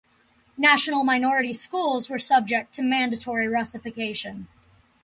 National 0.57 1.03
minority 1.03 1.53
schools 1.53 2.09
were 2.09 2.17
subject 2.17 2.73
to 2.73 2.81
mandatory 2.81 3.47
russification. 3.47 4.47